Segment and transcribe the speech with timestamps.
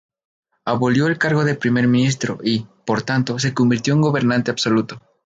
[0.65, 4.99] Abolió el cargo de primer ministro y, por tanto, se convirtió en gobernante absoluto.